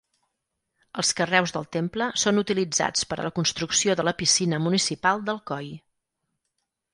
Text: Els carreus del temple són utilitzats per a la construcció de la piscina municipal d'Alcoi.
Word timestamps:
Els 1.01 1.09
carreus 1.19 1.51
del 1.57 1.67
temple 1.75 2.07
són 2.21 2.41
utilitzats 2.43 3.03
per 3.11 3.19
a 3.19 3.27
la 3.27 3.31
construcció 3.41 3.97
de 4.01 4.07
la 4.09 4.15
piscina 4.23 4.61
municipal 4.65 5.23
d'Alcoi. 5.29 5.71